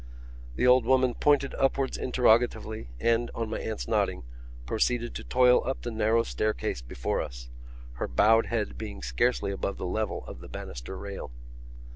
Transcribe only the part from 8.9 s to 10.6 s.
scarcely above the level of the